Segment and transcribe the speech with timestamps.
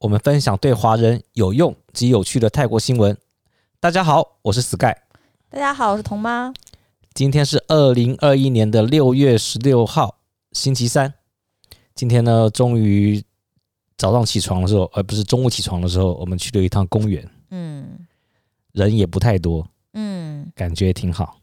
[0.00, 3.16] 我们分享对华人有用及有趣的泰国新闻。
[3.80, 4.94] 大家好，我是 Sky。
[5.48, 6.52] 大家好，我是童妈。
[7.14, 10.18] 今天是二零二一年的六月十六号，
[10.52, 11.14] 星期三。
[11.94, 13.24] 今天呢，终于
[13.96, 17.26] 早上起床的时候，而不是中午起床的时候，我们去了一趟公园。
[17.50, 18.06] 嗯，
[18.72, 19.66] 人也不太多。
[19.94, 21.38] 嗯，感觉挺好。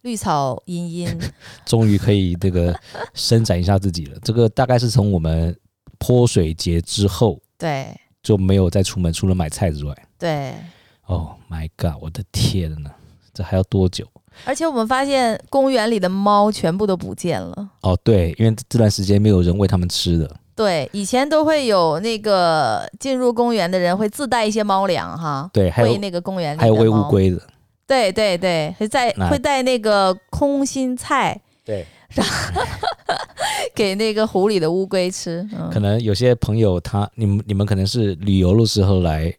[0.00, 1.20] 绿草茵茵，
[1.64, 2.76] 终于可以这个
[3.14, 4.18] 伸展一下自己了。
[4.24, 5.56] 这个大概是从我们
[5.98, 7.40] 泼水节之后。
[7.62, 9.96] 对，就没有再出门，除了买菜之外。
[10.18, 10.52] 对
[11.06, 12.90] ，Oh my god，我的天呐，
[13.32, 14.04] 这还要多久？
[14.44, 17.70] 而且我们发现公园里的猫全部都不见了。
[17.82, 20.36] 哦，对，因为这段时间没有人喂它们吃的。
[20.56, 25.48] 对，以前都会有那个进入公园的人会自带一些猫粮哈。
[25.52, 27.40] 对，还有喂那个公园里还有喂乌龟的。
[27.86, 31.40] 对对对，会带会带那个空心菜。
[31.64, 31.86] 对。
[33.74, 39.34] 给那个湖里的乌龟吃，嗯、可能有些朋友他你们你们可能是旅游的时候来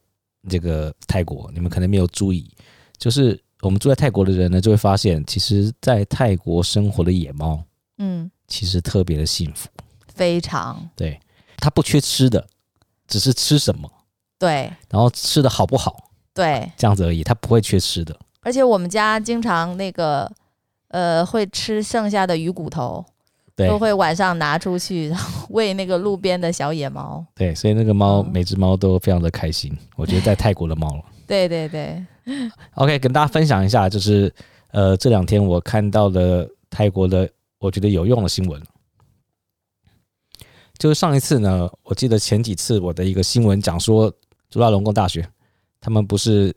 [0.49, 2.49] 这个泰国，你们可能没有注意，
[2.97, 7.63] 就是我们住在泰国的人呢，就会发现，其实，在泰国生活的野猫，
[7.97, 9.69] 嗯，其实特别的幸福，
[10.13, 10.89] 非常。
[10.95, 11.19] 对，
[11.57, 12.45] 它不缺吃的，
[13.07, 13.89] 只是吃什么，
[14.37, 18.17] 对，然后吃的好不好，对，这样子而已，它不会缺吃的。
[18.41, 20.29] 而且我们家经常那个
[20.93, 23.03] 呃会吃剩下的鱼骨头。
[23.55, 27.23] 对都会晚上拿出去，然后 喂那个路边的小野猫。
[27.35, 29.71] 对，所以那个猫，嗯、每只猫都非常的开心。
[29.95, 31.03] 我觉得在泰国的猫了。
[31.27, 32.03] 对 对对。
[32.73, 34.33] OK，跟大家分享一下，就是
[34.71, 38.59] 呃这两天我看到的泰国的我觉得有用的新闻。
[40.79, 44.11] 就是上一次呢，我记得前几次我的一个新闻讲说，
[44.49, 45.23] 朱拉隆功大学
[45.79, 46.51] 他们不是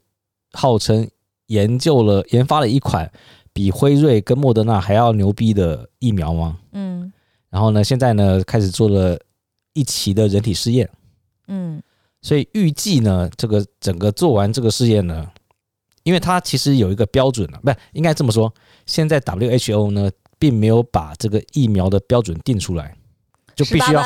[0.52, 1.06] 号称
[1.48, 3.12] 研究了研发了一款。
[3.56, 6.58] 比辉瑞跟莫德纳还要牛逼的疫苗吗？
[6.72, 7.10] 嗯，
[7.48, 9.18] 然后呢，现在呢开始做了
[9.72, 10.86] 一期的人体试验，
[11.48, 11.82] 嗯，
[12.20, 15.26] 所以预计呢，这个整个做完这个试验呢，
[16.02, 18.52] 因为它其实有一个标准了，不是应该这么说，
[18.84, 22.94] 现在 WHO 呢并没有把这个疫苗的标准定出来，
[23.54, 24.02] 就必须要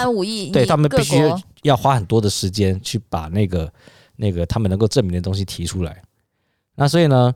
[0.53, 1.17] 对他们必须
[1.63, 3.73] 要花很多的时间去把那个
[4.15, 6.01] 那个他们能够证明的东西提出来，
[6.77, 7.35] 那所以呢。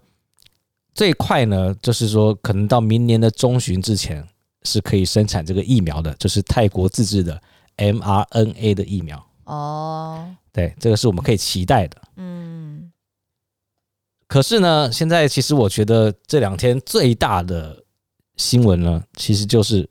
[0.94, 4.24] 最快呢，就是说可能到明年的中旬之前
[4.62, 7.42] 是可以生产这个疫苗的，就是泰国自制的
[7.76, 9.26] mRNA 的疫苗。
[9.42, 12.00] 哦，对，这个是我们可以期待的。
[12.14, 12.92] 嗯。
[14.28, 17.84] 可是呢，现在其实我觉得这两天最大的
[18.36, 19.90] 新闻呢，其实就是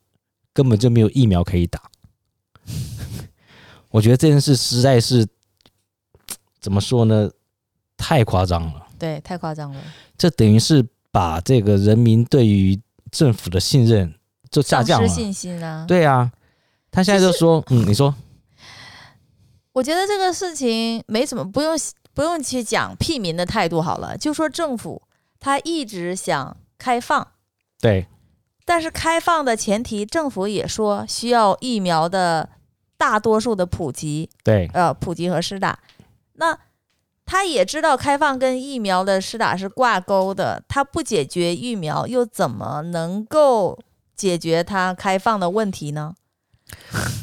[0.54, 1.92] 根本就没有疫苗可以打。
[3.92, 5.28] 我觉得这件事实在是
[6.62, 7.30] 怎么说呢？
[7.98, 8.88] 太夸张了。
[8.98, 9.84] 对，太夸张了。
[10.18, 10.84] 这等于是。
[11.14, 12.82] 把这个人民对于
[13.12, 14.16] 政府的信任
[14.50, 15.86] 就下降了，失信心啊！
[15.88, 16.32] 对啊，
[16.90, 18.16] 他现在就说，嗯，你说，
[19.74, 21.78] 我觉得这个事情没什么，不用
[22.16, 25.04] 不用去讲屁民的态度好了，就说政府
[25.40, 27.28] 他一直想开放，
[27.80, 28.08] 对，
[28.66, 32.50] 但是开放的前提，政府也说需要疫苗的
[32.98, 35.78] 大多数的普及，对，呃，普及和施打，
[36.34, 36.58] 那。
[37.34, 43.80] 他也知道开放跟疫苗的施打是挂钩的，他不解决疫苗，又怎么能够
[44.16, 46.14] 解决他开放的问题呢？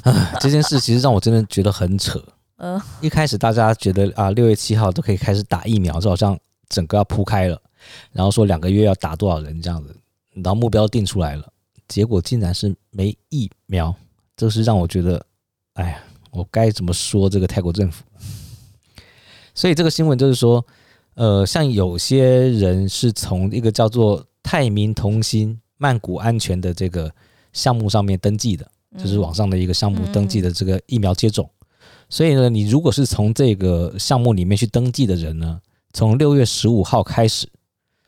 [0.03, 2.20] 啊，这件事其实让我真的觉得很扯。
[2.56, 6.37] 嗯，一开始大家觉得啊，六月七号都可以开始打疫苗，就好像
[6.69, 7.62] 整个要铺开了，
[8.10, 9.97] 然后说两个月要打多少人这样子，
[10.34, 11.49] 然后目标定出来了，
[11.87, 13.94] 结果竟然是没疫苗，
[14.37, 15.25] 这是让我觉得，
[15.75, 18.03] 哎呀，我该怎么说这个泰国政府？
[19.60, 20.65] 所以这个新闻就是说，
[21.16, 27.12] 呃，像有些人是从一个叫做泰民同心曼谷安全的这个
[27.52, 31.46] 项目上面登记的，就是网上的一个项目登记的这个疫苗接种。
[32.08, 35.61] 所以呢，你如果是从这个项目里面去登记的人呢，
[35.93, 37.46] 从六月十五号开始，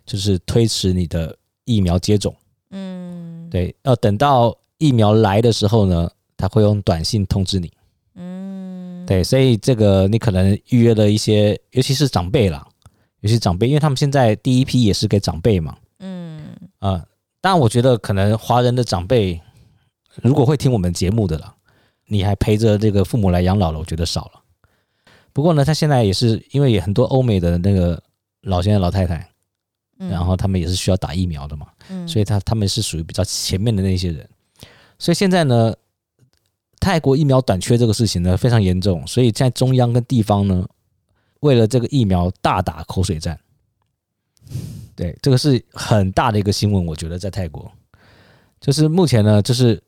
[0.07, 1.37] 就是推迟你的
[1.67, 2.35] 疫苗接种。
[2.71, 7.71] 嗯，对，要等到疫苗来的时候呢，他会用短信通知你。
[9.07, 12.67] 对，所以这个你可能预约了一些，尤其是长辈啦，
[13.21, 15.77] 尤其长辈，因为他们现在第一批也是给长辈嘛。
[15.99, 17.05] 嗯啊，
[17.41, 19.41] 当然我觉得可能华人的长辈
[20.23, 21.55] 如果会听我们节目的啦，
[22.07, 24.43] 你还陪着这个父母来养老了，我觉得少了。
[25.33, 28.03] 不过呢，他现在也是因为也很多欧美的那个
[28.43, 29.27] 老先生老太太，
[29.99, 34.29] 嗯、然后他们也是需要打疫苗的嘛，嗯、所以他他们是属于比较前面的那些人。
[34.99, 35.75] 所以现在呢，
[36.83, 40.67] 泰国疫苗短缺这个事情呢非常严重，所以在中央跟地方呢，
[41.41, 43.39] 为了这个疫苗大打口水战。
[44.97, 47.71] 对，这个是很大的一个新闻，我觉得在泰国，
[48.61, 49.81] 就是目前呢，就是。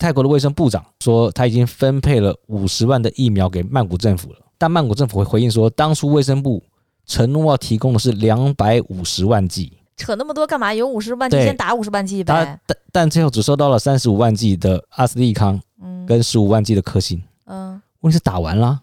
[0.00, 6.62] 泰国的卫生部长说，他已经分配了五十万的疫苗给曼谷政府了，但曼谷政府会回应说，当初卫生部
[7.04, 10.72] 承诺要提供的是两百五十万剂，扯那么多干嘛？
[10.72, 12.58] 有五十万剂，先打五十万剂呗。
[12.66, 18.80] 但但最后只收到了三十五万剂的阿斯利康，嗯，跟十五万剂的科兴，嗯，问题是打完了，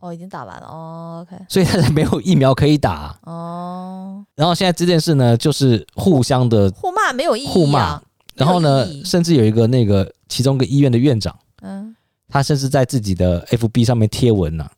[0.00, 8.02] 哦，已经打完了，哦，OK，所以他才没有疫苗可以打，哦，然后现在这件事呢，就是互相的互骂，没有意义，互骂。
[8.36, 11.94] 然后呢，甚至有一个那个其中一个医院的院长，嗯，
[12.26, 14.72] 他甚至在自己的 FB 上面贴文呢、啊，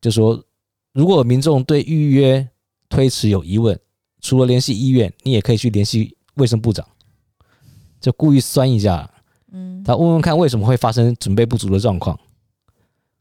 [0.00, 0.40] 就说
[0.92, 2.48] 如果民众对预约
[2.88, 3.76] 推迟有疑问，
[4.20, 6.86] 除了联系医院，你也可以去联系卫生部长，
[8.00, 9.10] 就故意酸一下，
[9.52, 12.18] 嗯，他问问看为什么会发生准备不足的状况。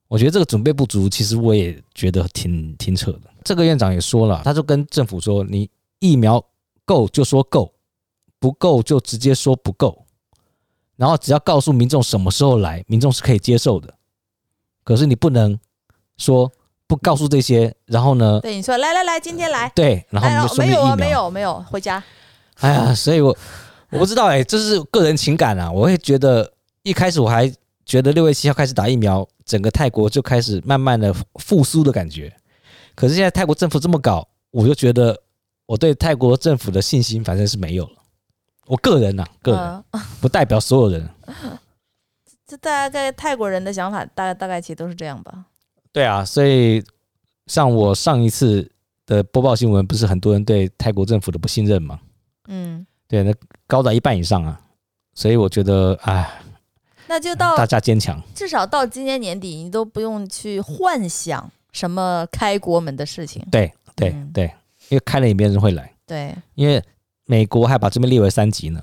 [0.08, 3.24] 我觉得这个准备不足，其实我也觉得挺挺扯的。
[3.44, 6.44] 这个院长也说了，他就跟政府说，你疫苗
[6.86, 7.74] 够就说够。
[8.40, 10.06] 不够就直接说不够，
[10.96, 13.92] 然后只要告诉民众什么时候来，民众是可以接受的。
[14.84, 15.58] 可是你不能
[16.18, 16.52] 说
[16.88, 18.40] 不告诉这些，然后呢？
[18.40, 19.70] 对，你说来来来，今天来。
[19.76, 22.02] 对，然后你就说没有啊，没有没有，回家。
[22.62, 23.36] 哎呀，所以我
[23.90, 25.70] 我不知道哎、欸，这是个人情感啊。
[25.72, 26.50] 我会觉得
[26.84, 27.52] 一开始我还
[27.86, 32.34] 觉得六月七号开始打疫苗，整个泰国就开始慢慢的复苏的感觉。
[32.96, 35.20] 可是现在泰国政府这么搞，我就觉得
[35.66, 37.92] 我对泰国政府的信心反正是没有了。
[38.66, 41.10] 我个人呐、啊，个人 不代表所有人。
[42.48, 45.46] 这大概泰国人的想法，大概大概其实都是这样吧。
[45.98, 46.84] 对啊，所以
[47.48, 48.72] 像我上一次
[49.08, 52.00] 的播报新闻，不是很多人对泰国政府的不信任吗？
[52.50, 53.34] 嗯，对，那
[53.66, 54.62] 高达一半以上啊。
[55.16, 56.40] 所以我觉得，哎，
[57.08, 63.44] 那就到大家坚强，至少到今年年底，你都不用去幻想什么开国门的事情。
[63.50, 64.46] 对对对，
[64.90, 65.92] 因为开了也没人会来。
[66.06, 66.84] 对，因为。
[67.30, 68.82] 美国还把这边列为三级呢，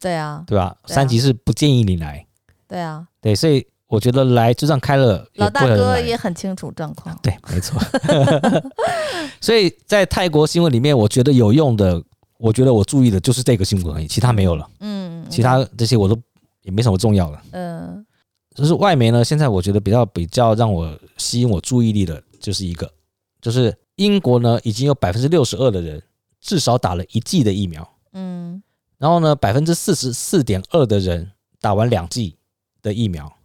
[0.00, 0.76] 对啊，对吧？
[0.84, 2.24] 三级是不建议你来，
[2.68, 7.80] 对啊，对，所以我觉得来就算开了，老大哥也很清楚状况，对，没错。
[9.40, 12.02] 所以在泰国新闻里面，我觉得有用的，
[12.38, 16.20] 我觉得我注意的就是这个新闻而已，其他没有了，嗯，其他这些我都
[16.62, 18.04] 也没什么重要了，嗯，
[18.54, 22.90] 就是外媒呢，现在我觉得比较比较让我吸引我注意力的，就是一个，
[23.40, 26.02] 就是英国呢已经有百分之六十二的人。
[26.38, 28.62] 至少打了一剂的疫苗，嗯，
[28.98, 32.36] 然后呢，百分之四十四点二的人打完两剂
[32.82, 33.35] 的疫苗，嗯，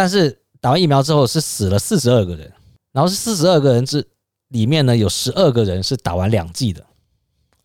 [0.00, 2.50] 但是打完疫苗之后是死了四十二个人，
[2.90, 4.08] 然后是四十二个人之
[4.48, 6.82] 里面呢，有十二个人是打完两剂的，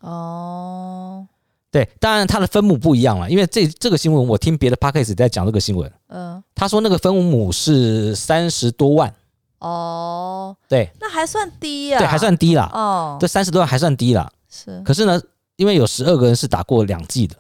[0.02, 1.26] 哦，
[1.72, 9.16] 对，当然它的分母不一样了，因为这这个新闻我听别的 podcast 在讲这个新闻，嗯，他说那个分母是三十多万，
[9.60, 14.30] 哦，对，那还算低呀，对，还算低啦，哦，这三十多万还算低啦。
[14.50, 15.22] 是，可是呢，
[15.56, 17.38] 因为有十二个人是打过两剂的，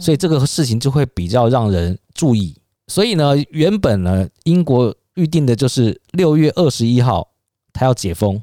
[0.00, 2.56] 所以这个事情就会比较让人注意。
[2.90, 7.30] 所以呢，原本呢，英国预定的就是六月二十一号
[7.72, 8.42] 它要解封，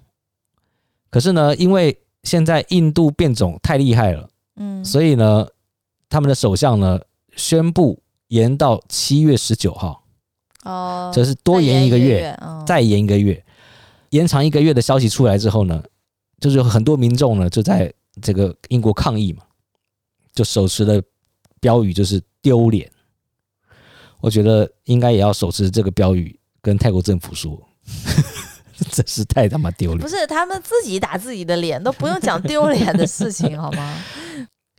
[1.09, 5.45] 可是呢，因为现在印度变种太厉害了，嗯，所以呢，
[6.07, 7.01] 他们的首相呢
[7.35, 10.05] 宣布延到七月十九号，
[10.63, 12.33] 哦，这是多延一个月，
[12.65, 13.45] 再延一个月，
[14.11, 15.83] 延长一个月的消息出来之后呢。
[16.39, 19.41] 就是有很多民众呢，就在这个英国抗议嘛，
[20.35, 21.01] 就手持的
[21.59, 22.87] 标语就是丢脸。
[24.21, 27.61] 我觉得应该也要手持这个标语跟泰国政府说，
[28.91, 30.01] 真是太他妈丢脸。
[30.01, 33.97] 不是他们自己打自己的脸，都不用讲丢脸的事情好吗？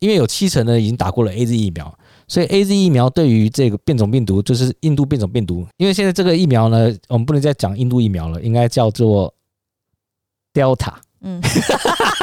[0.01, 5.67] 因为有七成呢已经打过了 AZ 疫苗，所以 AZ 疫苗对于这个变种病毒，就是印度变种病毒。
[5.77, 9.35] 因为现在这个疫苗呢，我们不能再讲印度疫苗了，应该叫做
[10.53, 10.95] Delta。
[11.21, 11.41] 嗯，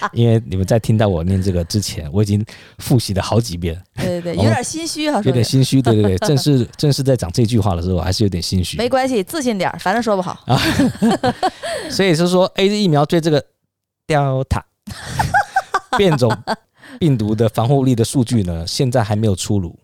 [0.12, 2.44] 因为你们在听到我念这个之前，我已经
[2.78, 3.80] 复习了好几遍。
[3.96, 5.80] 对对对，有点心虚啊，有点心虚。
[5.82, 8.76] 对对对， 正式正式在讲这句话的时候，还是有点心虚。
[8.76, 10.60] 没关系，自信点，反正说不好啊。
[11.90, 13.44] 所以是说，AZ 疫苗对这个
[14.06, 14.62] Delta
[15.98, 16.30] 变种
[16.98, 19.78] 病毒的防护力的数据呢，现在还没有出炉。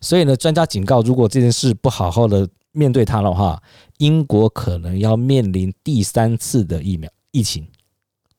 [0.00, 3.62] 所以呢，专家警告，如果这件事不好好的面对它的话，
[3.98, 7.08] 英国可能要面临第三次的疫苗。
[7.30, 7.66] 疫情，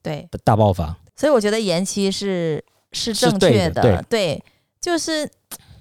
[0.03, 0.27] 对。
[0.43, 4.43] 大爆发，所以我觉得延期是是正确的，的对，对，
[4.79, 5.27] 就是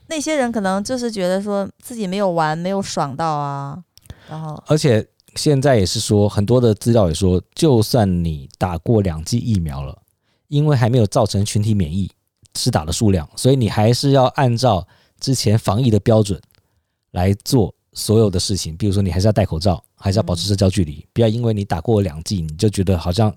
[0.06, 3.82] 那些人可能就是觉得说自己没有玩，没有爽到啊，
[4.30, 9.98] 然后而且现在也是说，很多的资料也说，就算你打过两剂疫苗了，
[10.48, 12.10] 因为还没有造成群体免疫，
[12.54, 14.86] 施打的数量，所以你还是要按照
[15.18, 16.40] 之前防疫的标准
[17.12, 18.76] 来做所有的事情。
[18.76, 23.34] 比如说，你还是要戴口罩，还是要保持社交距离，嗯、不要因为你打过两剂，你就觉得好像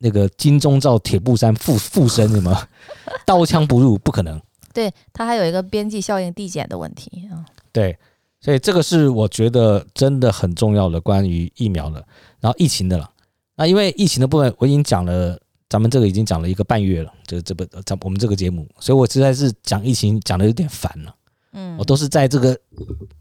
[0.00, 2.68] 那个金钟罩铁布衫附附身什么，
[3.24, 4.40] 刀枪不入，不可能。
[4.72, 7.46] 对，它还有一个边际效应递减的问题啊。
[7.70, 7.96] 对。
[8.42, 12.02] 所以这个是我觉得真的很重要的关于疫苗的，
[12.40, 13.06] 然后疫情的了。
[13.54, 15.38] 那因为疫情的部分我已经讲了，
[15.68, 21.14] 咱们这个已经讲了一个半月了，这这不咱我们这个节目，所以我实在是讲疫情讲的有点烦了。
[21.52, 22.58] 嗯，我都是在这个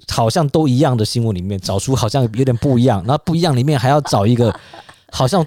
[0.07, 4.57] 好像都一样的新闻里面找出好像有点不一样，然后不一样里面还要找一个
[5.12, 5.45] 好像。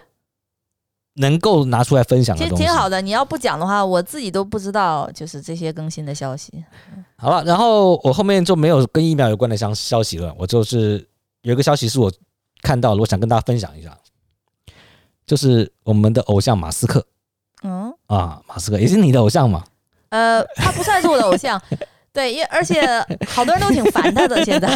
[1.14, 3.00] 能够拿出来分享的东西，其实挺好的。
[3.00, 6.64] 你要不讲的话，我自己都不知道，就是这些更新的消息。
[7.16, 10.34] 好了，然后我后面就没有跟疫苗有关的消消息了。
[10.38, 11.06] 我就是
[11.42, 12.10] 有一个消息是我
[12.62, 13.96] 看到了，我想跟大家分享一下，
[15.26, 17.04] 就是我们的偶像马斯克。
[17.62, 19.64] 嗯啊，马斯克也是你的偶像嘛？
[20.08, 21.60] 呃，他不算是我的偶像，
[22.12, 22.82] 对，因而且
[23.28, 24.44] 好多人都挺烦他的。
[24.44, 24.68] 现在，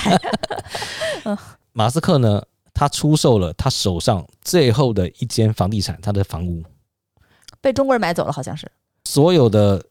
[1.24, 1.36] 嗯，
[1.72, 2.42] 马斯克呢？
[2.78, 6.62] 他出售了他手上最后的一间房地产，他的房屋
[7.62, 8.70] 被中国人买走了，好像是
[9.04, 9.82] 所有的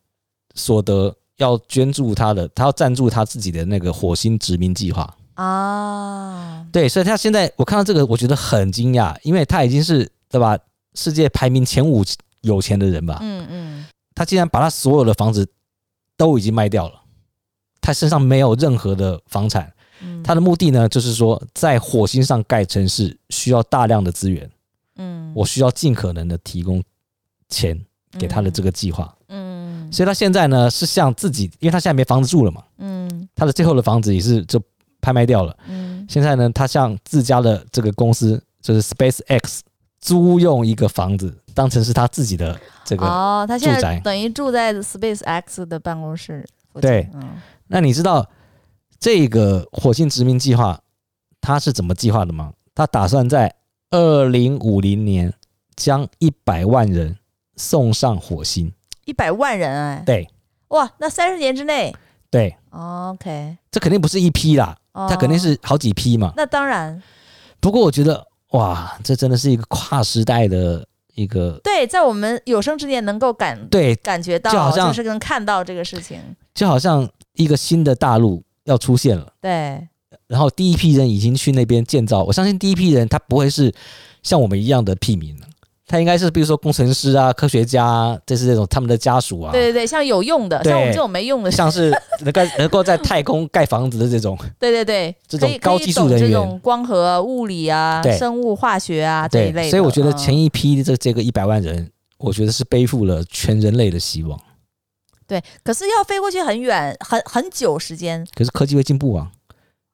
[0.53, 6.63] 所得要捐助他的，他要赞助他自己的那个火星殖民计划啊。
[6.71, 10.55] 对，所以他现在我看到这个，我觉得很惊讶，因为他已经是对吧，
[10.93, 12.05] 世界排名前五
[12.41, 13.17] 有钱的人吧。
[13.21, 15.49] 嗯嗯，他竟然把他所有的房子
[16.15, 17.01] 都已经卖掉了，
[17.81, 19.73] 他身上没有任何的房产。
[20.23, 24.49] 他的目的呢，就是说，在火星上盖城市需要大量的资源，
[24.95, 26.83] 嗯，我需要尽可能的提供
[27.47, 27.79] 钱
[28.17, 34.59] 给他的这个计划，嗯，所以他现在呢是向自己，因为他现在没房子住了嘛，嗯，他的最后的房子也是就
[34.99, 39.59] 拍卖掉了，嗯，现在呢，他向自家的这个公司就是 SpaceX
[39.99, 46.43] 租用一个房子，当成是他自己的这个哦，他现在等于住在 SpaceX 的办公室，
[46.81, 47.07] 对，
[47.67, 48.27] 那你知道？
[49.05, 50.81] 这个火星殖民计划，
[51.39, 52.53] 它是怎么计划的吗？
[52.73, 53.53] 他打算在
[53.91, 55.31] 二零五零年
[55.75, 57.15] 将一百万人
[57.55, 58.73] 送上火星。
[59.03, 60.27] 一百万人哎，对，
[60.69, 61.95] 哇，那三十年之内，
[62.31, 66.33] 对，OK，这肯定不是一批啦，它肯定是好几批嘛。
[66.35, 66.99] 那当然，
[67.59, 70.83] 不过我觉得哇，这真的是一个跨时代的
[71.13, 71.61] 一个。
[71.63, 76.19] 对，在我们有生之年能够感对感觉到，就好像就是能看到这个事情，
[76.55, 78.41] 就好像一个新的大陆。
[78.65, 79.87] 要出现了，对。
[80.27, 83.73] 然后第一批人已经去那边建造，我相信第一批人他不会是
[84.23, 85.35] 像我们一样的屁民，
[85.85, 89.51] 他应该是比如说工程师啊、科学家啊，这是这种他们的家属啊。
[89.51, 91.91] 对对对，像有用的，像我们这种没用的，像是
[92.21, 94.37] 能够能够在太空盖房子的这种。
[94.57, 99.69] 对对对，这种高技术人员，这种光合物理啊、生物化学啊这一类。
[99.69, 104.39] 所以我觉得前一批的这这个一百万人，我觉得是背负了全人类的希望。
[105.27, 108.25] 对，可是要飞过去很远，很很久时间。
[108.35, 109.31] 可是科技会进步啊，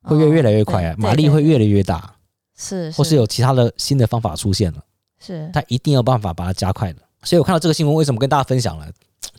[0.04, 2.16] 会越越来越快啊，马力会越来越大，
[2.58, 4.84] 是，或是有其他的新的方法出现了，
[5.20, 7.02] 是，他一定有办法把它加快的。
[7.24, 8.92] 所以我看到这个新闻，为什么跟大家分享了？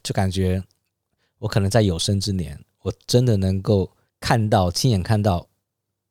[0.03, 0.63] 就感觉
[1.39, 5.47] 我可能在有生之年，我真的能够看到，亲眼看到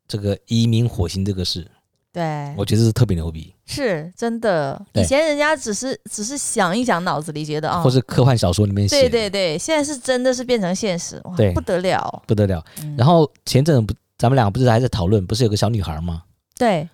[0.07, 1.65] 这个移民火星这个事。
[2.13, 4.85] 对，我觉得是特别牛逼，是真的。
[4.95, 8.99] 以前人家只是只是想一想，脑子里觉得啊，或是科幻小说里面写。
[8.99, 12.61] 对对对，现在是真的是变成现实，哇，不得了，不得了。
[12.97, 16.23] 然后前阵子不，咱们两个不是还在讨论，不是有个小女孩吗？
[16.57, 16.85] 对，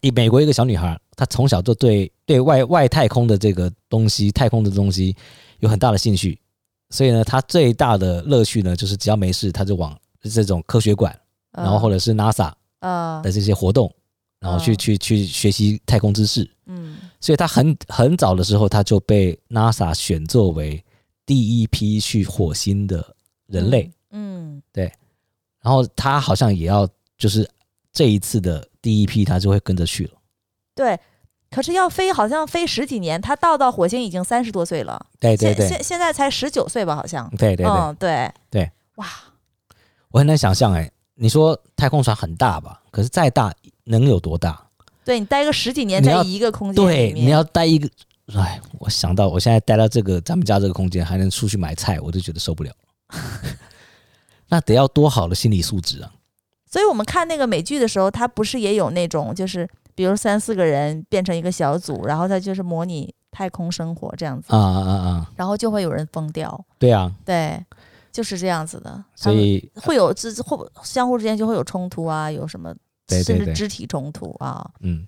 [0.00, 5.14] 一美国一个小女孩，她从小就对对外外太空的这个东西，太空的东西
[5.58, 6.40] 有很大的兴趣，
[6.88, 11.14] 所以呢，她最大的乐趣呢，就是只要没事，她就往这种科学馆，
[11.52, 13.94] 然后或者是 NASA 啊的这些活动。
[14.42, 20.84] 然后去去去学习太空知识，嗯，所以他很很早的时候他就被 NASA 选作为
[21.24, 23.14] 第一批去火星的
[23.46, 24.92] 人类，嗯，对，
[25.60, 27.48] 然后他好像也要就是
[27.92, 30.14] 这一次的第一批，他就会跟着去了，
[30.74, 30.98] 对，
[31.48, 39.06] 可是要飞好像飞十几年，他到到火星已经三十多岁了，对对对，现现在才十九岁吧，好像，对对对、嗯、对对，哇，
[40.10, 42.82] 我很难想象哎，你说太空船很大吧？
[42.90, 43.54] 可是再大。
[43.84, 44.68] 能有多大？
[45.04, 47.88] 对，你待个十几年在一个空间对，你要待一个，
[48.34, 52.72] 哎，我想到我现在待到这个咱们家这个空间，还能出去买菜，我就觉得受不了。
[54.48, 56.12] 那得要多好的心理素质啊！
[56.70, 65.30] 所以我们看那个美剧的时候，他不是也有那种，就是比如三四个人变成一个小组，然后他就是模拟太空生活这样子啊啊啊啊！
[65.36, 66.64] 然后就会有人疯掉。
[66.78, 67.62] 对啊，对，
[68.12, 69.04] 就是这样子的。
[69.16, 72.72] 所以会有自会相互之间就会有冲突啊，有什么？
[73.12, 74.70] 对对对甚至肢体冲突啊。
[74.80, 75.06] 嗯，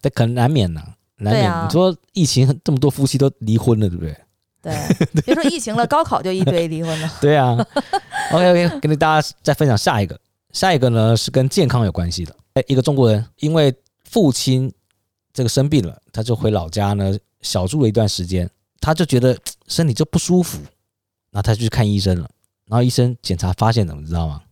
[0.00, 1.52] 这可能难免呢、啊，难免。
[1.52, 4.16] 啊、你说疫情这么多夫妻都离婚了，对不对？
[4.62, 4.72] 对，
[5.24, 7.10] 别说疫情了，高考就一堆离婚了。
[7.20, 7.54] 对啊。
[8.32, 10.20] OK OK，跟大家再分享下一个，
[10.52, 12.36] 下一个呢是跟健康有关系的。
[12.54, 14.72] 哎，一个中国人因为父亲
[15.32, 18.48] 这个生病了，他就回老家呢小住了一段时间，
[18.80, 20.58] 他就觉得身体就不舒服，
[21.30, 22.28] 然后他就去看医生了。
[22.66, 24.42] 然后医生检查发现了，你知道吗？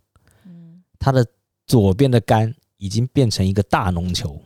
[0.47, 1.25] 嗯，他的
[1.67, 4.41] 左边的肝已经变成一个大脓球，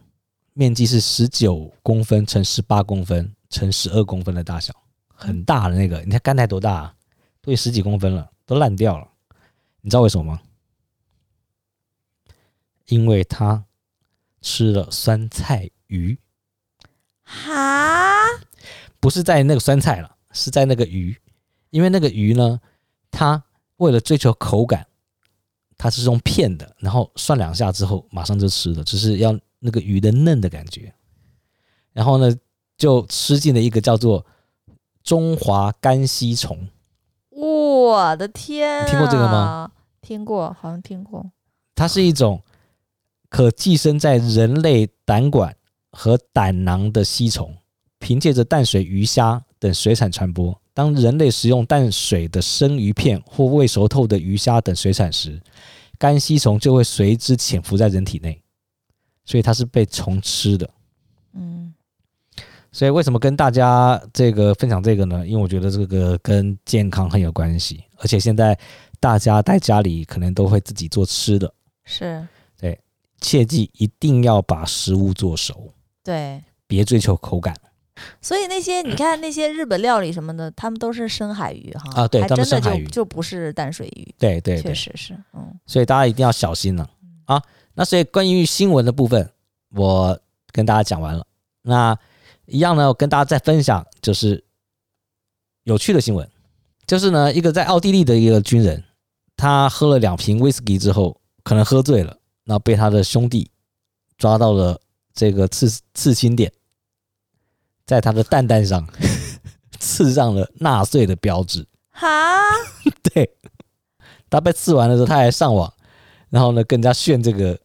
[0.52, 4.74] 面积是十九公分乘十八公分乘十二公分的大小。
[5.14, 6.94] 很大的那个，你看肝台多大啊？
[7.40, 9.08] 都有十几公分了，都烂掉了。
[9.80, 10.42] 你知道为什么吗？
[12.86, 13.64] 因为他
[14.40, 16.18] 吃了酸菜鱼。
[17.22, 18.26] 哈？
[18.98, 21.16] 不是在那个酸菜了，是在那个鱼。
[21.70, 22.60] 因为那个鱼呢，
[23.10, 23.44] 它
[23.76, 24.86] 为了追求口感，
[25.82, 30.94] 它是用片的，然后涮两下之后马上就吃了，就是要那个鱼的嫩的感觉。
[31.92, 32.32] 然后呢，
[32.76, 34.24] 就吃进了一个叫做。
[35.04, 36.68] 中华肝吸虫，
[37.30, 38.86] 我的天！
[38.86, 39.72] 你听过这个吗？
[40.00, 41.32] 听过，好像听过。
[41.74, 42.40] 它是一种
[43.28, 45.56] 可寄生在人类胆管
[45.90, 47.52] 和胆囊的吸虫，
[47.98, 50.56] 凭借着淡水鱼虾等水产传播。
[50.74, 55.40] 当人类食用淡水的生鱼片或未熟透的鱼虾等水产时，
[55.98, 58.42] 肝吸虫就会随之潜伏在人体内，
[59.24, 60.68] 所以它是被虫吃的。
[61.34, 61.74] 嗯。
[62.74, 65.26] 所以为什么跟大家这个分享这个呢？
[65.26, 68.58] 因为我觉得这个跟健康很有关系，而且现在
[68.98, 71.52] 大家在家里可能都会自己做吃的，
[71.84, 72.26] 是
[72.58, 72.80] 对，
[73.20, 75.70] 切记一定要把食物做熟，
[76.02, 77.54] 对，别追求口感。
[78.20, 86.88] 所以那些你看那些日本料理什么的，他们都是深海鱼哈啊，对，他们深海鱼就不是淡水鱼，对对，确实是，嗯，所以大家一定要小心了
[87.26, 87.42] 啊。
[87.74, 89.30] 那所以关于新闻的部分，
[89.74, 90.18] 我
[90.52, 91.26] 跟大家讲完了，
[91.62, 91.98] 那。
[92.46, 94.44] 一样呢，我跟大家再分享，就是
[95.62, 96.28] 有趣的新闻，
[96.86, 98.82] 就是呢，一个在奥地利的一个军人，
[99.36, 103.48] 他喝了两瓶威士忌之后，可能喝醉了，然后被他的兄弟
[104.18, 104.78] 抓到了
[105.14, 106.52] 这个刺刺青点，
[107.92, 108.86] 在他的蛋蛋上
[109.78, 111.66] 刺上了纳粹的标志。
[111.90, 112.40] 哈，
[113.12, 113.30] 对，
[114.30, 115.70] 他被刺完了之后，他还上网，
[116.30, 117.58] 然后呢，更加炫这个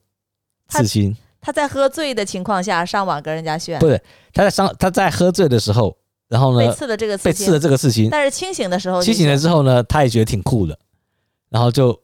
[0.68, 1.16] 刺青。
[1.40, 4.02] 他在喝醉的情况下上网跟人家炫，不是
[4.34, 5.96] 他在上他在喝醉的时候，
[6.28, 10.78] 然后呢被刺的这个被刺的这个事情，但是清醒的时候，清醒了之后呢，他也觉得挺酷的，
[11.50, 11.98] 然后就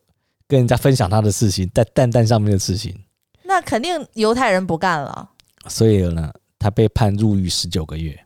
[0.48, 2.98] 跟人家分享他的事情，在蛋蛋上面的事情。
[3.44, 5.30] 那肯定犹太人不干了，
[5.68, 6.32] 所以呢，
[6.64, 8.20] 他被判入狱十九个月。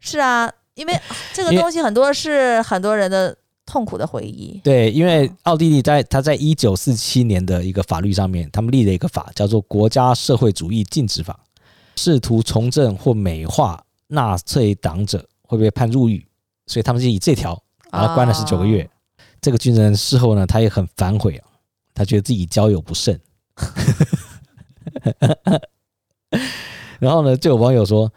[0.00, 0.98] 是啊，因为
[1.34, 3.36] 这个东西很多是很多人的。
[3.68, 4.60] 痛苦的回忆。
[4.62, 11.40] 对，因为奥地利在他在一九四七年的一个法律上面，他们立了一个法，叫做《国家社会主义禁止法》，
[12.00, 16.24] 试图从政或美化纳粹党者会被判入狱，
[16.68, 18.84] 所以他们就以这条把他关了十九个月。
[18.84, 18.88] 哦、
[19.40, 21.48] 这个军人事后呢，他也很反悔啊，
[21.92, 23.20] 他觉得自己交友不慎。
[26.98, 28.12] 然后呢，就有网友说，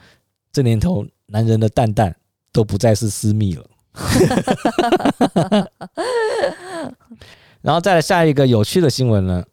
[0.52, 2.16] 这年头男人的蛋蛋
[2.52, 3.66] 都不再是私密了。
[7.62, 9.44] 然后再来下一个有趣的新闻呢，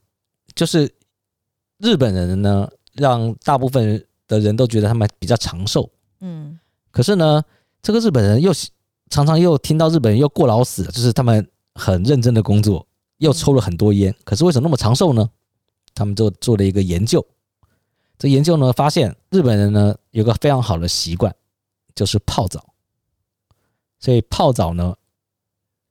[0.54, 0.88] 就是
[1.78, 5.90] 日本人呢，让大部分的人都觉得他们比较长寿。
[6.20, 6.58] 嗯，
[6.92, 7.42] 可是呢，
[7.82, 8.52] 这个日本人又
[9.10, 12.86] 常常又听到日本人又过劳死，就是他们很认真的工作，
[13.18, 15.28] 又抽了很多烟，可是为什么那么长寿呢？
[15.94, 17.26] 他们就做了一个研究，
[18.18, 21.34] 这研究呢发现日本人呢有个非常好的习惯，
[21.94, 22.64] 就是泡澡。
[23.98, 24.94] 所以泡澡呢，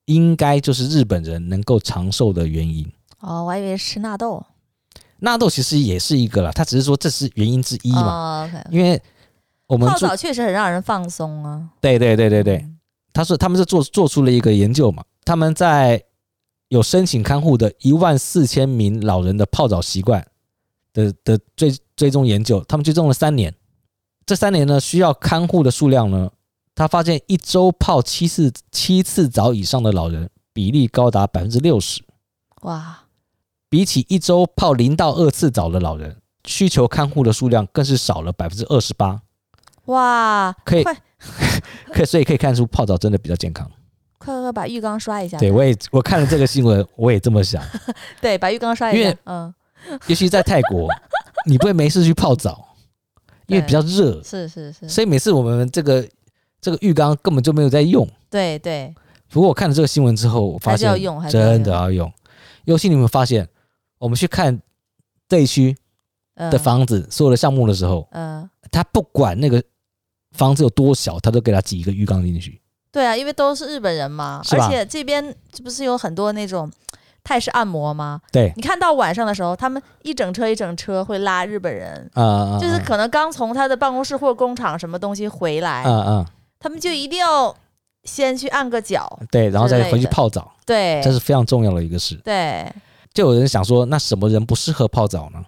[0.05, 2.89] 应该就是日本人能够长寿的原因。
[3.19, 4.45] 哦，我还以为是吃纳豆。
[5.19, 8.01] 纳豆其实也是一个啦，他只是说这是原因之一嘛。
[8.01, 8.71] 哦 okay, okay.
[8.71, 9.01] 因为
[9.65, 11.69] 我们泡澡确实很让人放松啊。
[11.81, 12.67] 对对对对对，
[13.11, 16.03] 他说他们是做做出了一个研究嘛，他们在
[16.67, 20.25] 有申请看护的一万四千名老人的泡澡习惯
[20.95, 23.53] 的的追追踪研究，他们追踪了三年，
[24.25, 26.31] 这三年呢需要看护的数量呢。
[26.73, 32.01] 他发现一周泡七次七次澡以上的老人比例高达百分之六十，
[32.63, 33.03] 哇！
[33.69, 39.21] 比起一周泡零到二次澡的老人，需求看护的数量更是少了百分之二十八，
[39.85, 40.53] 哇！
[40.65, 40.83] 可以，
[41.93, 43.69] 可以，所以可以看出泡澡真的比较健康。
[44.17, 45.37] 快快快把浴缸刷一下。
[45.37, 47.63] 对，我也我看了这个新闻，我也这么想。
[48.19, 48.99] 对，把浴缸刷一下。
[48.99, 49.53] 因为嗯，
[50.07, 50.89] 尤其在泰国，
[51.45, 52.75] 你不会没事去泡澡，
[53.47, 54.21] 因为比较热。
[54.23, 54.87] 是是是。
[54.89, 56.07] 所以每次我们这个。
[56.61, 58.09] 这个浴缸根本就没有在用。
[58.27, 58.91] 对对。
[59.29, 60.91] 不过我看了这个新闻之后，我发现
[61.29, 62.11] 真的要用。
[62.63, 63.47] 尤其你们发现，
[63.99, 64.59] 我们去看
[65.29, 65.77] 这一区
[66.35, 69.63] 的房子、所有的项目的时候，嗯，他不管那个
[70.31, 72.59] 房子有多小，他都给他挤一个浴缸进去。
[72.91, 76.71] 对啊，因为都是日本人嘛，而且这边这不是有很多那种
[77.25, 78.21] 泰式按摩吗？
[78.31, 86.25] 对，你看到晚上的时候，他们一整车一整车会拉日本人，啊，就是可能刚从他的办公室或工厂什么东西回来，嗯嗯，
[86.59, 87.53] 他们就一定要
[88.03, 92.15] 先去按个脚，对，然后再回去泡澡，对，这是非常重要的一个事。
[92.23, 92.71] 对，
[93.11, 95.43] 就有人想说，那什么人不适合泡澡呢？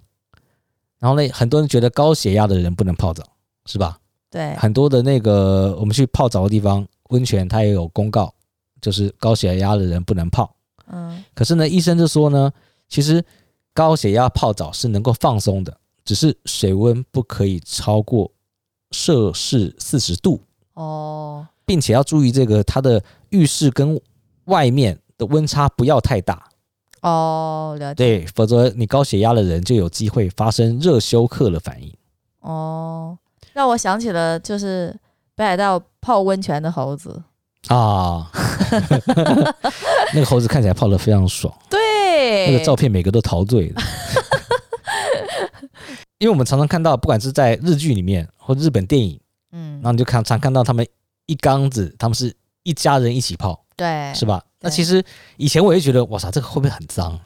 [0.97, 3.23] 然后呢，很多人觉得高血压的人不能泡澡，
[3.67, 3.99] 是吧？
[4.31, 8.33] 对，很多的那个我们去泡澡的地方，温泉它也有公告，
[8.81, 10.51] 就是高血压的人不能泡。
[10.91, 12.51] 嗯，可是呢，医生就说呢，
[12.87, 13.23] 其实
[13.73, 18.31] 高血压泡澡是能够放松的，只是水温不可以超过
[18.91, 20.41] 摄氏四十度
[20.73, 23.99] 哦，并且要注意这个它的浴室跟
[24.45, 26.47] 外面的温差不要太大
[27.01, 27.95] 哦，了解。
[27.95, 31.93] 对，否则你高血压的人就有机会发生热休克的反应。
[32.39, 33.17] 哦，
[33.53, 34.97] 让我想起了就是
[35.35, 37.21] 北海道泡温泉的猴子。
[37.67, 38.31] 啊，
[40.13, 43.81] 那个猴子看起来泡得非常爽，对，那个照片每个都陶醉的。
[46.19, 49.19] 因为我们常常看到，不管是在日剧里面或日本电影，
[49.51, 50.87] 嗯，然后你就看常看到他们
[51.27, 54.43] 一缸子，他们是一家人一起泡，对，是吧？
[54.61, 55.03] 那其实
[55.35, 57.19] 以前我也觉得，哇塞，这个会不会很脏？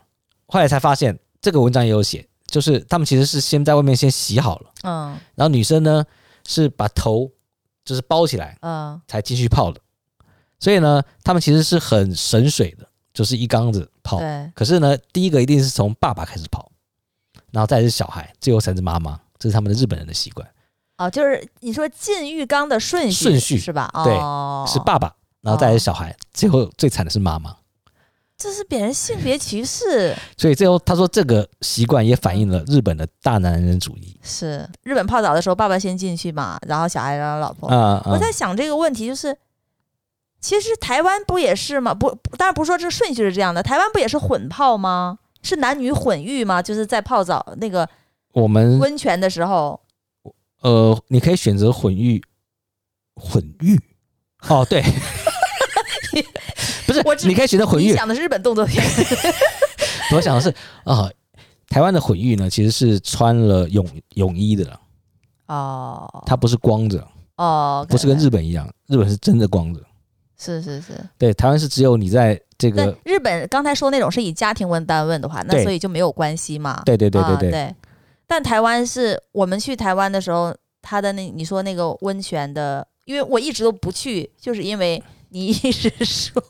[0.48, 6.04] 后来才发现，这个文章也有写，就是他们其实是先在外面先洗好了，嗯，然后女生呢
[6.46, 7.32] 是把头
[7.86, 9.80] 就是包起来，嗯，才继续泡的。
[10.62, 14.20] 所以呢，他们其实是很神水的，就是一缸子泡。
[14.20, 14.52] 对。
[14.56, 16.72] 可是呢，第一个一定是从爸爸开始泡，
[17.52, 19.20] 然后再是小孩，最后才是妈妈。
[19.40, 20.48] 这是他们的日本人的习惯。
[21.00, 23.90] 哦，就是你说进浴缸的顺序顺序是吧？
[24.04, 27.58] 对，哦、是爸爸，然后再是小孩，哦、最后最惨的是妈妈。
[28.38, 30.16] 这是别人性别歧视。
[30.38, 34.16] 所以最后他说，这个习惯也反映了日本的大男人主义。
[34.22, 37.68] 是日本泡澡的时候，爸爸先进去嘛，然后小孩然后老婆。
[37.70, 38.14] 嗯嗯。
[38.14, 39.36] 我在想这个问题，就是。
[40.42, 41.94] 其实台湾不也是吗？
[41.94, 43.62] 不，当然不是说这顺序是这样的。
[43.62, 45.20] 台湾不也是混泡吗？
[45.44, 46.62] 是男女混浴吗？
[46.62, 47.88] 就是在泡澡那个
[48.34, 49.80] 我们温泉的时候，
[50.62, 52.22] 呃，你可以选择混浴，
[53.16, 53.80] 混浴
[54.50, 54.82] 哦，对，
[56.86, 57.88] 不是，我你可以选择混浴。
[57.88, 58.84] 你想的是日本动作片，
[60.14, 60.50] 我想的是
[60.84, 61.12] 啊、呃，
[61.70, 64.80] 台湾的混浴呢，其实是穿了泳泳衣的
[65.48, 69.82] 哦，它不是光着哦，不是跟日本一样，日本是真的光着。
[70.42, 76.82] 是是是，对，台湾是只有你在这个日本刚才说那种是以家庭为单位的话，那所以就没有关系嘛。
[76.84, 77.76] 对对对对对，啊、对。
[78.26, 86.42] 但台湾是我们去台湾的时候，他的那你说那个温泉的，因为我一直都不去，就是因为你一直说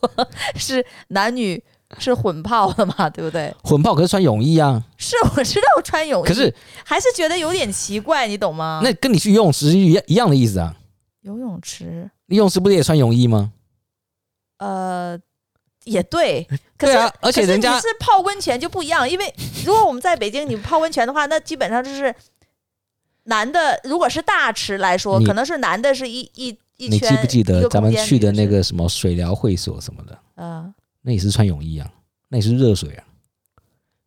[0.54, 1.62] 是男女
[1.98, 3.54] 是混泡的嘛， 对不对？
[3.62, 4.82] 混泡可是穿泳衣啊。
[4.96, 8.80] 是，我知道穿泳衣，可是还是觉得有点奇怪，你懂吗？
[8.82, 10.74] 那跟你去游泳池一样一样的意思啊。
[11.22, 13.52] 游泳池，游泳池不是也穿泳衣吗？
[14.62, 15.18] 呃，
[15.84, 16.46] 也对，
[16.78, 19.34] 可是对啊，而且人家是泡温泉就不一样，因为
[19.66, 22.14] 如果我们在北京，你泡温泉的话，那基本上就是
[23.24, 26.90] 男的，如果是大池来说，可能是男的是一一一圈。
[26.90, 30.16] 你记不记得咱们去的那个什么水疗会所什么的？
[30.36, 31.90] 嗯，那也是穿泳衣啊，
[32.28, 33.04] 那也是热水啊，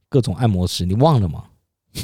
[0.07, 1.45] 各种按摩池，你忘了吗？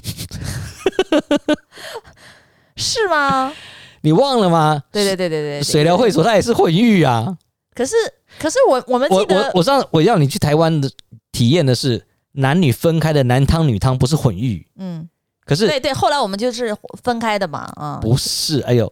[2.76, 3.54] 是吗？
[4.02, 4.84] 你忘了吗？
[4.92, 7.38] 对对对对对，水疗会所它也是混浴啊。
[7.74, 7.96] 可是，
[8.40, 10.90] 可是我我们记得我我我上我要你去台湾的
[11.32, 14.68] 体验的是男女分开的男汤女汤，不是混浴。
[14.78, 15.08] 嗯，
[15.46, 18.92] 可是对对，后来我们就是分开的嘛，啊、嗯，不是，哎呦，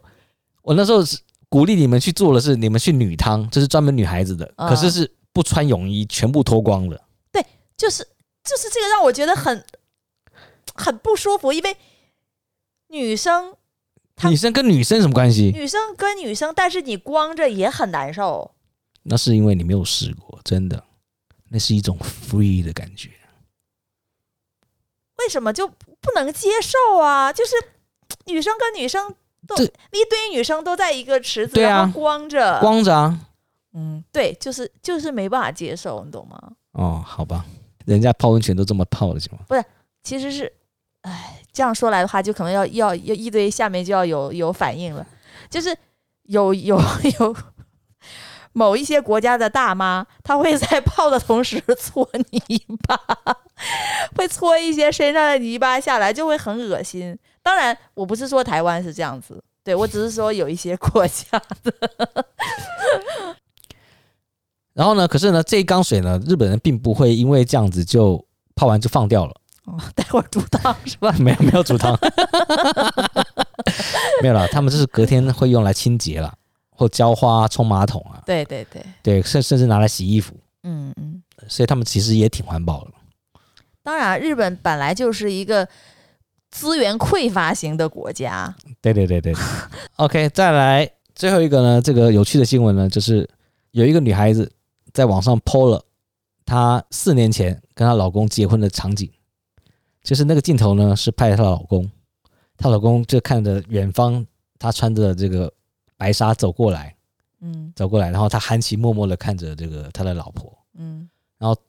[0.62, 7.02] 我那时候是鼓励你们去做的是你们去女汤，这是专门女孩子的，嗯、可是是不穿泳衣，全部脱光了。
[7.32, 7.44] 对，
[7.78, 8.04] 就是
[8.44, 9.64] 就是这个让我觉得很
[10.76, 11.76] 很不舒服，因为
[12.90, 13.54] 女生，
[14.30, 15.52] 女生跟女生什么关系？
[15.56, 18.52] 女生跟女生，但是你光着也很难受。
[19.12, 20.84] 那是因为你没有试过，真的，
[21.50, 23.10] 那是一种 free 的感觉。
[25.18, 27.34] 为什么就不能接受啊？
[27.34, 27.56] 就是
[28.28, 29.14] 女生跟女生
[29.48, 33.20] 都一堆女生都在一个池子，啊、然后光着，光着啊。
[33.74, 36.40] 嗯，对，就是就是没办法接受，你懂吗？
[36.74, 37.44] 哦，好吧，
[37.86, 39.40] 人家泡温泉都这么泡的，行吗？
[39.48, 39.66] 不是，
[40.04, 40.54] 其实是，
[41.02, 45.06] 哎，这样说来的话，就可能要要要一堆下面就要有有反应了，
[45.50, 45.76] 就是
[46.26, 46.80] 有有
[47.20, 47.36] 有。
[48.54, 53.00] 有某一些国家的大妈，她会在泡的同时搓泥巴，
[54.16, 57.18] 会搓一些身上的泥巴下来，就会很恶心。
[57.42, 61.74] 当然，我不是说台湾是这样子，对，我只是说有一些国家的。
[64.74, 69.34] 然后呢，可是呢，这一缸水呢，日本人并不会因为这样子就泡完就放掉了，
[69.66, 71.12] 哦， 待会儿煮汤是吧？
[71.20, 71.98] 没有没有煮汤，
[74.22, 74.48] 没有了。
[74.50, 76.34] 他们就是隔天会用来清洁了，
[76.80, 78.24] 或浇花、冲马桶啊。
[78.26, 80.34] 对对对对，甚甚至拿来洗衣服。
[80.64, 81.22] 嗯嗯。
[81.50, 82.92] 所以他们其实也挺环保的。
[83.84, 85.68] 当然，日本本来就是一个
[86.50, 88.56] 资源匮乏型的国家。
[88.82, 89.34] 对对对对。
[89.98, 93.30] OK，再来最后一个呢，这个有趣的新闻呢，就是
[93.72, 94.50] 有一个女孩子
[94.94, 95.84] 在网上 PO 了。
[96.46, 99.08] 她四年前跟她老公结婚的场景，
[100.04, 101.88] 就是那个镜头呢，是拍她老公，
[102.58, 104.26] 她老公就看着远方，
[104.58, 105.54] 她穿着这个
[106.00, 106.96] 白纱走过来，
[107.42, 111.60] 嗯，走过来，然后他含情脉脉的看着这个他的老婆，嗯，然后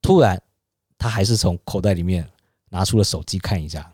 [0.00, 0.40] 突然
[0.96, 2.24] 他还是从口袋里面
[2.70, 3.90] 拿出了手机看一下。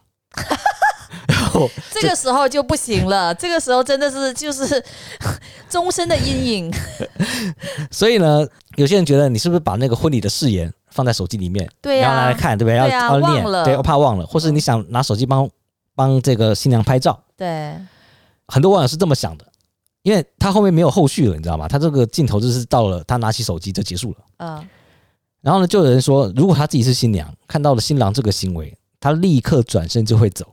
[1.27, 4.85] 然 后这个时候就不行了，这个时候真的是就是
[5.71, 6.71] 终身的阴影。
[7.91, 8.47] 所以呢，
[8.77, 12.79] 有些人觉得你是不是把那个婚礼的誓言放在手机里面，对呀、啊，然后拿来看，对不对？
[12.79, 15.49] 对要要念，对，我怕忘了，或是你想拿手机帮
[15.95, 17.75] 帮这个新娘拍照，对，
[18.47, 19.45] 很多网友是这么想的，
[20.09, 21.69] 因为他后面没有后续了，你知道吗？
[21.69, 24.17] 他这个镜头就是到了，他拿起手机就结束了。
[24.39, 24.69] 嗯，
[25.43, 30.47] 然后呢，就有人说，如果他自己是新娘，看到了新郎这个行为，他立刻转身就会走。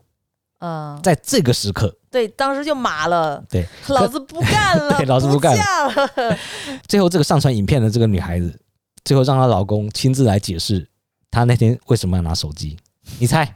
[0.60, 6.38] 嗯，在这个时刻，对，当时就麻了，对，老子不干了， 对，老子不干了。
[6.86, 8.60] 最后，这个上传影片的这个女孩子，
[9.06, 10.86] 最后让她老公亲自来解释，
[11.32, 12.78] 她那天为什么要拿手机？
[13.20, 13.56] 你猜？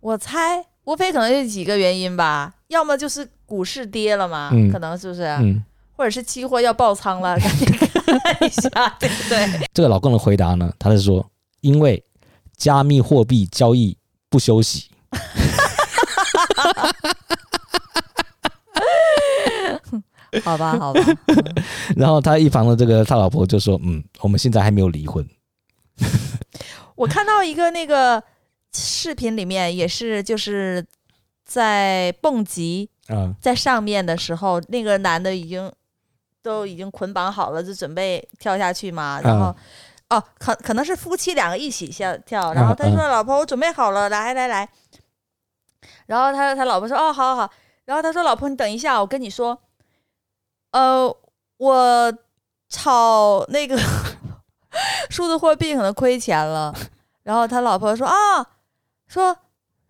[0.00, 5.22] 我猜，无非可能有几个原因吧，要么就是股市跌了嘛，嗯、可能是不是？
[5.22, 5.62] 嗯，
[5.96, 8.68] 或者是期货要爆仓了， 赶紧看一下，
[9.00, 9.68] 对不对？
[9.74, 11.28] 这个老公的回答呢，他是说，
[11.60, 12.02] 因为
[12.56, 13.96] 加密货币交易
[14.28, 14.88] 不休息。
[20.44, 21.00] 好吧，好吧。
[21.96, 25.26] 然后他一旁的这个他老婆就说：“嗯，我们现在还没有离婚。”
[26.94, 28.22] 我看到一个那个
[28.74, 30.84] 视频里面也是，就是
[31.48, 32.88] 在蹦极，
[33.40, 35.72] 在上面的时候，那个男的已经
[36.42, 39.18] 都已经捆绑好了，就准备跳下去嘛。
[39.22, 39.56] 然后，
[40.10, 42.52] 哦，可可能是夫妻两个一起下跳。
[42.52, 44.68] 然后他说：“老婆，我准备好了，来来来。”
[46.06, 47.50] 然后他他老婆说：“哦，好好好。”
[47.86, 49.58] 然后他说：“老婆，你等一下，我跟你说。”
[50.72, 51.16] 呃，
[51.56, 52.12] 我
[52.68, 53.74] 炒那个
[55.08, 56.74] 数字货币可能亏钱了，
[57.22, 58.14] 然后他老婆说啊，
[59.06, 59.34] 说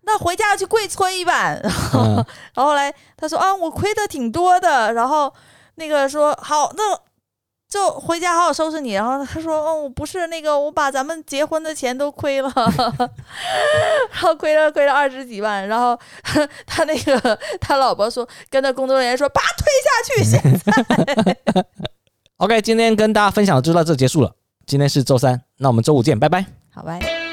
[0.08, 2.14] 那回家去跪搓衣板， 然后、嗯、
[2.54, 5.32] 然后后来他说啊，我亏的挺多的，然后
[5.74, 6.98] 那个说好，那
[7.68, 12.50] 就回家好好收拾你，然后他说哦，我不是那个，我把咱们结婚的钱都亏了，
[14.10, 15.98] 然后亏了亏了二十几万，然后
[16.66, 21.62] 他那个他老婆说跟那工作人员说把他推下去，现在。
[22.38, 24.32] OK，今天跟大家分享就到这结束了。
[24.64, 26.46] 今天是周三，那我们周五见，拜拜。
[26.74, 27.27] 好拜。